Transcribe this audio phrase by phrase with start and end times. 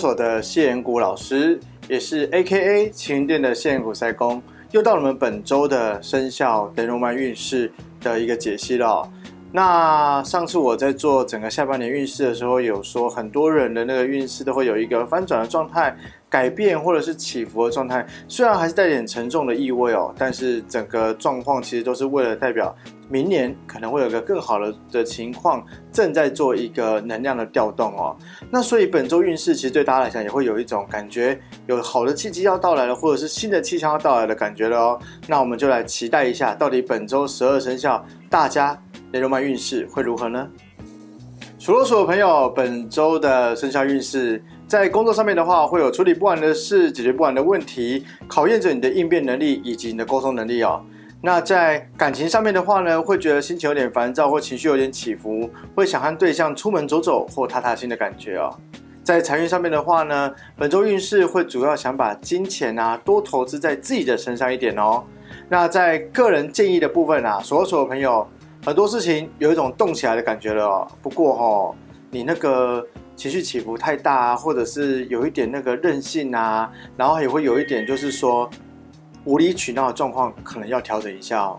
[0.00, 7.70] 所的谢延谷老师，也是 A.K.A 晴云店的谢延谷塞公，又到了我们本周的生肖雷诺曼运势
[8.00, 9.06] 的一个解析了。
[9.52, 15.94] 那上次我在做整个下半年运势的时候，有说很多人的那个运势都会有一个翻转的状态、
[16.30, 22.74] 改变或者是起伏的状态，虽然还是带点沉重的意味哦，但是整个状况其实都是为了代表
[23.10, 25.62] 明年可能会有个更好的的情况
[25.92, 28.16] 正在做一个能量的调动哦。
[28.50, 34.98] 那所以本周运势其实对大家来讲也会有一种感觉，有好的契机要到来了，或者是新的气象要到来的感觉了哦。
[35.26, 38.80] 那我们就来期待一下，到底本周十二生肖大家。
[39.12, 40.48] 雷诺曼运势会如何呢？
[41.58, 50.80] 属罗鼠的朋友，本周的生肖运势，在工作上面的话，会有处理不完的事、解决不完的问题，考验着你的应变能力以及你的沟通能力哦。
[51.22, 58.54] 那在感情上面的话呢，会觉得心情有点烦躁或情绪有点起伏，会想和对象出门走走或踏踏心的感觉哦。
[59.02, 65.04] 在财运上面的话呢，本周运势会主要想把金钱啊多投资在自己的身上一点哦。
[65.48, 68.26] 那在个人建议的部分啊，所有所有朋友。
[68.62, 71.74] 很多事情有一种动起来的感觉了，不过哈，
[72.10, 78.48] 你那个情绪起伏太大啊，或者是有一点那个任性啊，然后也会有一点就是说
[79.24, 81.58] 无理取闹的状况，可能要调整一下哦。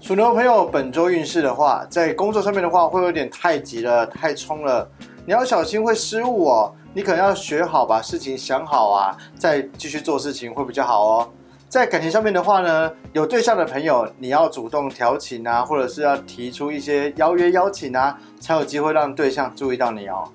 [0.00, 4.90] 属牛朋友，本周运势的话，在工作上面的话，会有点太急了，太冲了，
[5.24, 6.74] 你要小心会失误哦。
[6.94, 11.30] 你可能要学好，把事情想好啊，再继续做事情会比较好哦。
[11.68, 20.28] 在感情上面的话呢，有对象的朋友，你要主动调情啊，或者是要提出一些邀约邀请啊，才有机会让对象注意到你哦。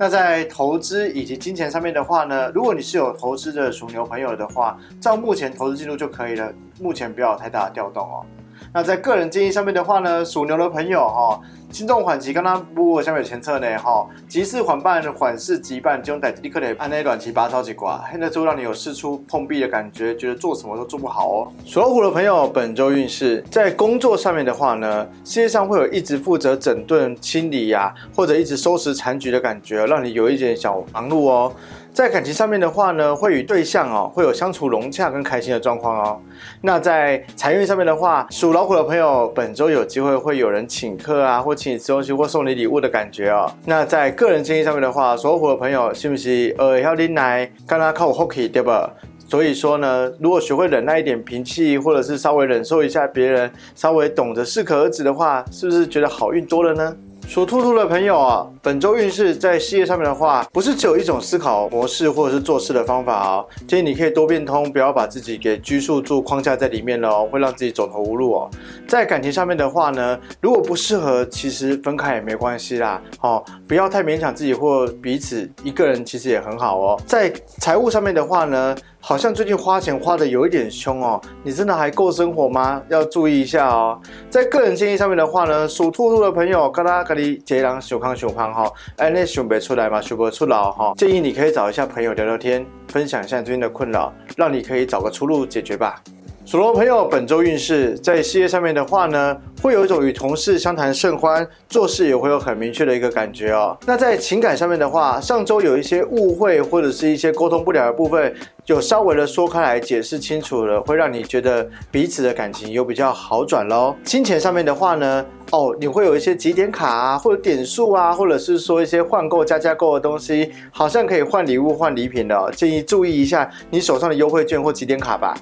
[0.00, 8.24] 那在投资以及金钱上面的话呢，如果你是有投资的属牛朋友的话，照目前投资进度就可以了，目前不要有太大的调动哦。
[8.72, 11.38] 那在个人建议上面的话呢，属牛的朋友哈。
[11.70, 21.52] 轻重缓急，刚刚不过下面有前侧呢，哈，急事缓办，缓事急办，这种代立刻得按那乱七八糟几卦，现在就让你有事出碰壁的感觉，觉得做什么都做不好哦。
[21.64, 31.52] 属老虎的朋友，本周运势在工作上面的话呢，事业上会有一直负责整顿清理呀，或者一直收拾残局的感觉，让你有一点小忙碌哦。
[31.92, 36.20] 在感情上面的话呢，会与对象哦，会有相处融洽跟开心的状况哦。
[36.62, 43.54] 那在财运上面的话，属老虎的朋友本周有机会会有人请客啊，或请你吃东西或送你礼物的感觉啊。
[43.66, 48.90] 那在个人建议上面的话，属虎的朋友是不是呃要拎来刚刚靠我 hockey 对吧？
[49.28, 56.96] 所以说呢，如果学会忍耐一点脾气，或者是稍微忍受一下别人，稍微懂得适可而止的话，是不是觉得好运多了呢？
[57.28, 63.46] 属兔兔的朋友啊，本周运势在事业上面的话，不是只有一种思考模式或者是做事的方法哦。
[63.66, 68.50] 建议你可以多变通，不要把自己给拘束住、框架在里面了哦，会让自己走投无路哦。
[68.86, 73.00] 在感情上面的话呢，如果不适合，其实分开也没关系啦。
[73.22, 77.00] 哦，不要太勉强自己或彼此，一个人其实也很好哦。
[77.06, 78.76] 在财务上面的话呢。
[79.02, 82.82] 好像最近花钱花的有一点凶哦，你真的还够生活吗？
[82.90, 83.98] 要注意一下哦。
[84.28, 96.02] 在个人建议上面的话呢，属兔兔的朋友，嘎啦嘎哩，杰郎小康小康哈，哎，那想不出来嘛，想不出老哈，建议你可以找一下朋友聊聊天，分享一下最近的困扰，让你可以找个出路解决吧。
[96.50, 103.78] 属龙朋友，本周运势在事业上面的话呢，会有一种与同事相谈甚欢，做事也会有很明确的一个感觉哦。
[103.86, 108.34] 那在情感上面的话，上周有一些误会或者是一些沟通不了的部分，
[108.66, 113.94] 有稍微的说开来解释清楚了，会让你觉得彼此的感情有比较好转喽。
[114.02, 125.32] 金钱上面的话呢，哦，你会有一些几点卡啊，或者点数啊，或者是说一些换购加加购的东西，好像可以换礼物换礼品的，哦建议注意一下你手上的优惠券或几点卡吧。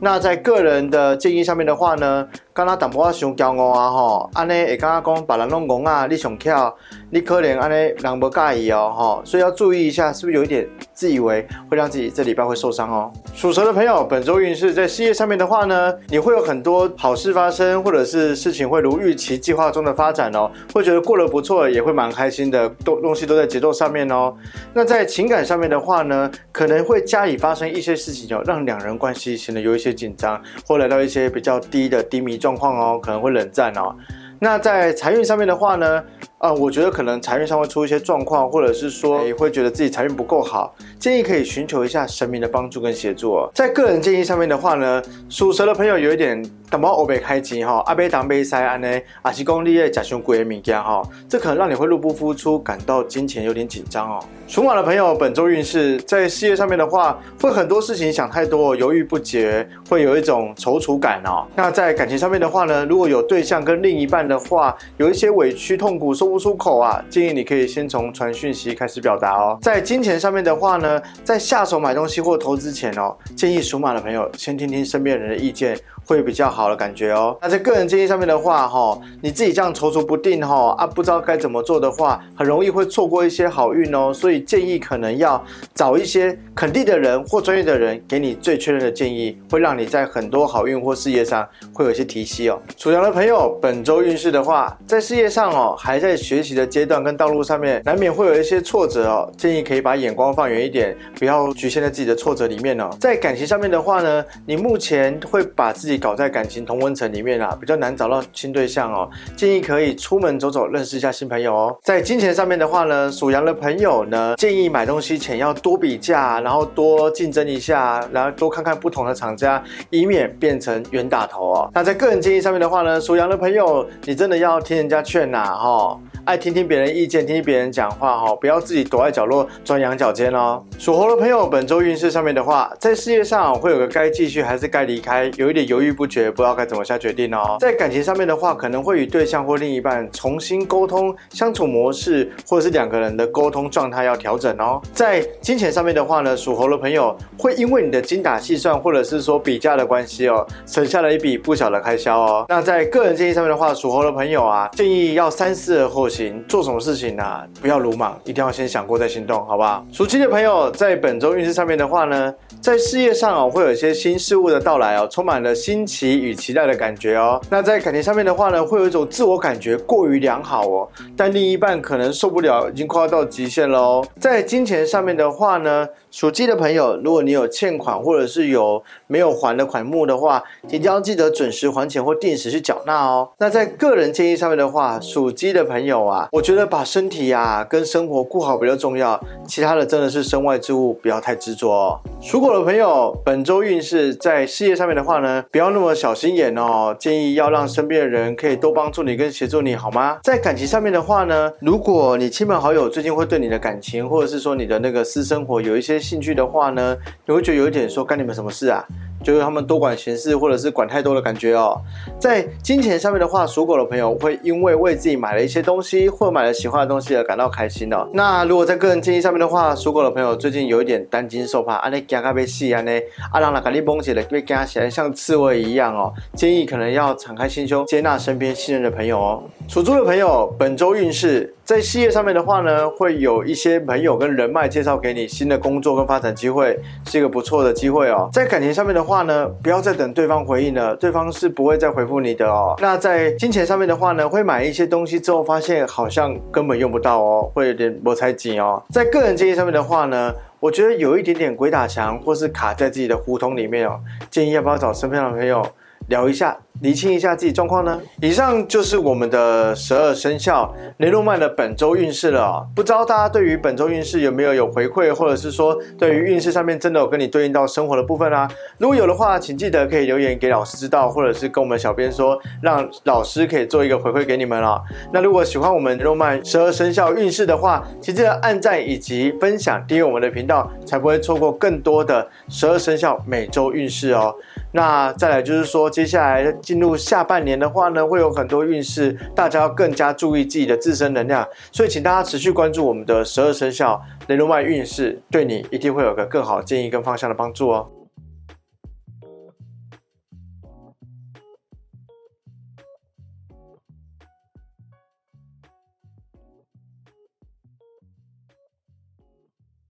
[0.00, 6.74] 那在个人的建议上面的话呢，刚刚淡薄仔想骄傲啊吼，安尼会刚刚讲把人弄戆啊，你上巧，
[7.10, 13.12] 你可能安尼人不介意哦吼，所以要注意一下，是不是有一点自以为会让自己这礼拜会受伤哦。
[13.34, 24.34] 属蛇的朋友，本周运势在事业上面的话呢，你会有很多好事发生，或者是事情会如预期计划中的发展哦，会觉得过得不错，也会蛮开心的，东东西都在节奏上面哦。
[24.72, 33.92] 那在情感上面的话呢，可能会家里发生一些事情哦，让两人关系显得有一些紧张，或来到一些比较低的低迷状况哦，可能会冷战哦。
[34.38, 36.04] 那在财运上面的话呢？
[36.46, 43.50] 啊，我觉得可能财运上会出一些状况，或者是说也会觉得自己财运不够好，建议可以寻求一下神明的帮助跟协助哦。
[43.52, 46.40] 在个人建议上面的话呢，属蛇的朋友有一点
[46.70, 48.88] 感冒，欧北开机哈，阿贝当杯塞安呢，
[49.22, 54.22] 阿西公立业假胸贵的物件哈，这可能让你会入不敷出，感到金钱有点紧张哦。
[54.46, 61.44] 属马的朋友本周运势在事业上面的话，会很多事情想太多，犹豫不决，会有一种踌躇感哦。
[61.56, 66.35] 那在感情上面的话呢，如果有对象跟另一半的话，有一些委屈痛苦说。
[66.36, 69.58] 不出口啊，建议你可以先从传讯息开始表达哦。
[69.62, 75.74] 在金钱上面的话呢，在下手买东西或投资前哦，建议属马的朋友先听听身边人的意见。
[76.08, 77.36] 会比较好的感觉哦。
[77.42, 84.14] 那在个人建议上面的话，哈，你自己这样踌躇不定，哈啊，不知道该怎么做的话，很容易会错过一些好运哦。
[84.14, 85.44] 所以建议可能要
[85.74, 92.62] 找一些肯定的人或专业的人，给你最确认的建议，会让你在很多好运或事业上会有一些提息哦。
[92.76, 99.30] 属羊的朋友，本周运势的话，在事业上哦，还在学习的阶段跟道路上面，难免会有一些挫折哦。
[99.36, 102.90] 建议可以把眼光放远一点，不要局限在自己的挫折里面哦。
[103.00, 109.08] 在感情上面的话呢，你目前会把自己搞在感情同温层里面啊，比较难找到新对象哦。
[109.36, 111.76] 建议可以出门走走，认识一下新朋友哦。
[111.82, 121.70] 在金钱上面的话呢，属羊的朋友呢，建议买东西前要多比价，然后多竞争一下，然后多看看不同的厂家，以免变成冤大头哦。
[121.74, 125.98] 那在个人建议上面的话呢，属羊的朋友，你真的要听人家劝呐，哈。
[126.26, 130.60] 爱听听别人意见，听听别人讲话哈，不要自己躲在角落钻羊角尖哦。
[130.76, 137.56] 属猴的朋友，本周运势上面的话，在事业上会有个该继续还是该离开，有一点犹豫不决，不知道该怎么下决定哦。
[137.60, 144.82] 在感情上面的话，可能会与对象或另一半重新沟通相处模式，或者是两个人的沟通状态要调整哦。
[144.92, 152.44] 在金钱上面的话呢，属猴的朋友会因为你的精打细算或者是说比价的关系哦，省下了一笔不小的开销哦。
[152.48, 156.15] 那在个人建议上面的话，属猴的朋友啊，建议要三思而后行。
[156.16, 157.42] 行做什么事情呢？
[157.60, 159.84] 不要鲁莽，一定要先想过再行动，好不好？
[159.92, 167.38] 属鸡的朋友在本周运势上面的话呢，在事业上哦，会有一些新事物的到来哦，充满了新奇与期待的感觉哦。
[167.50, 174.06] 那在感情上面的话呢，会有一种自我感觉过于良好哦，但另一半可能受不了，已经快要到极限了哦。
[174.18, 183.28] 在金钱上面的话呢，属鸡的朋友，如果你有欠款或者是有没有还的款目的话，一定要记得准时还钱或定时去缴纳哦。
[183.38, 186.42] 那在个人建议上面的话，属鸡的朋友我。
[186.46, 192.00] 觉得把身体呀跟生活顾好比较重要，其他的真的是身外之物，不要太执着哦。
[192.20, 200.18] 属狗的朋友，本周运势在事业上面的话呢，不要那么小心眼哦，建议要让身边的人可以多帮助你跟协助你，好吗？
[200.22, 208.84] 在感情上面的话呢，如果你亲朋好友最近会对你的感情，或者是说你的那个私生活有一些兴趣的话呢，你会觉得有一点说干你们什么事啊？
[209.26, 211.76] 就是他们多管闲事，或者是管太多的感觉哦。
[212.16, 218.08] 在金钱上面的话，属狗的朋友会因为为自己买了一些东西，或买了喜欢的东西而感到开心哦。
[218.12, 222.92] 那如果在个人建议上面的话，属狗的朋友最近有一点担惊受怕，啊，你惊到被戏啊呢，
[223.32, 226.12] 啊，让他赶紧绷起来，被惊起来像刺猬一样哦。
[226.34, 229.42] 建议可能要敞开心胸，接纳身边信任的朋友哦。
[229.66, 238.30] 属猪的朋友，本周运势在事业上面的话呢，会有一些朋友跟人脉介绍给你新的工作跟发展机会，是一个不错的机会哦。
[238.32, 242.76] 在感情上面的话呢，不要再等对方回应了，对方是不会再回复你的哦。
[242.80, 248.80] 那在金钱上面的话呢，会买一些东西之后发现好像根本用不到哦，会有点摩擦紧哦。
[248.90, 253.98] 在个人建议上面的话呢，我觉得有一点点鬼打墙，或是卡在自己的胡同里面哦，
[254.30, 255.66] 建议要不要找身边的朋友
[256.08, 256.56] 聊一下。
[256.82, 257.98] 厘清一下自己状况呢。
[258.20, 262.68] 以上就是我们的十二生肖雷诺曼的本周运势了。
[262.76, 268.46] 不知道大家对于本周运势有没有有回馈，或者是说对于运势上面真的有跟你对应到生活的部分啊？
[268.76, 274.78] 如果有的话，请记得可以留言给老师知道，或者是跟我们小编说，让老师可以做一个回馈给你们了。
[275.14, 284.34] 那如果喜欢我们雷诺曼十二生肖运势的话，请记得按赞以及分享订阅我们的频道，才不会错过更多的十二生肖每周运势哦。
[284.72, 297.88] 那再来就是说，接下来进入下半年的话呢，会有很多运势，大家要更加注意自己的自身能量，所以请大家持续关注我们的十二生肖雷诺曼运势，对你一定会有个更好建议跟方向的帮助哦。